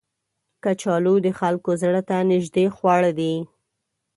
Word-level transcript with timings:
کچالو 0.63 1.15
د 1.25 1.27
خلکو 1.39 1.71
زړه 1.81 2.01
ته 2.09 2.15
نیژدې 2.29 2.65
خواړه 2.75 3.11
دي 3.19 3.33